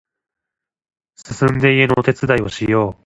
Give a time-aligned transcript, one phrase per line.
[1.15, 2.99] すすんで家のお手伝いをしよう